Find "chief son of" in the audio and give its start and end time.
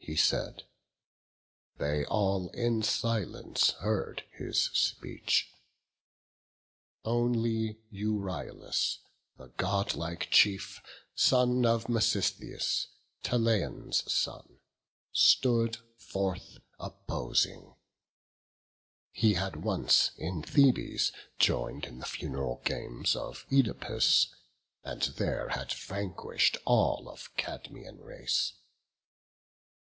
10.30-11.90